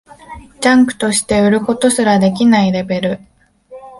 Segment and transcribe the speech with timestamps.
[0.61, 3.19] ジャンクとして売ることすらできないレベル